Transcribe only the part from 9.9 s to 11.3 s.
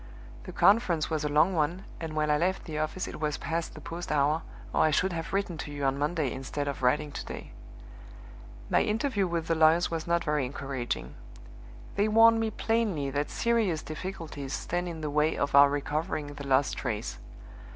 was not very encouraging.